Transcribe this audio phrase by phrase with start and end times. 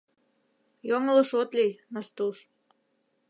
[0.89, 2.37] —Йоҥылыш от лий, Настуш!